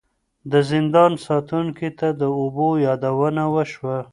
[0.51, 3.97] د زندان ساتونکي ته د اوبو یادونه وشوه.